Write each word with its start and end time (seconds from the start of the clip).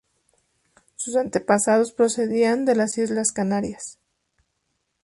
Sus 0.95 1.15
antepasados 1.15 1.91
procedían 1.91 2.65
de 2.65 2.73
las 2.73 2.97
islas 2.97 3.31
Canarias. 3.31 3.99